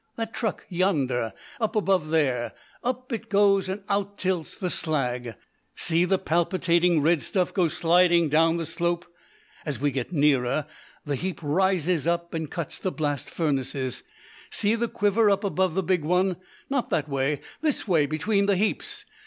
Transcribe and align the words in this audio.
That 0.15 0.33
truck 0.33 0.65
yonder, 0.67 1.31
up 1.59 1.75
above 1.75 2.09
there! 2.09 2.53
Up 2.83 3.13
it 3.13 3.29
goes, 3.29 3.69
and 3.69 3.83
out 3.87 4.17
tilts 4.17 4.55
the 4.55 4.71
slag. 4.71 5.35
See 5.75 6.05
the 6.05 6.17
palpitating 6.17 7.03
red 7.03 7.21
stuff 7.21 7.53
go 7.53 7.67
sliding 7.67 8.27
down 8.27 8.55
the 8.55 8.65
slope. 8.65 9.05
As 9.63 9.79
we 9.79 9.91
get 9.91 10.11
nearer, 10.11 10.65
the 11.05 11.15
heap 11.15 11.39
rises 11.43 12.07
up 12.07 12.33
and 12.33 12.49
cuts 12.49 12.79
the 12.79 12.91
blast 12.91 13.29
furnaces. 13.29 14.01
See 14.49 14.73
the 14.73 14.87
quiver 14.89 15.29
up 15.29 15.43
above 15.43 15.75
the 15.75 15.83
big 15.83 16.03
one. 16.03 16.37
Not 16.67 16.89
that 16.89 17.07
way! 17.07 17.39
This 17.61 17.87
way, 17.87 18.07
between 18.07 18.47
the 18.47 18.55
heaps. 18.55 19.05